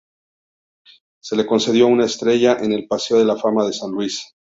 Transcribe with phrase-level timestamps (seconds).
[1.21, 4.33] Se le concedió una "estrella" en el Paseo de la fama de San Luis.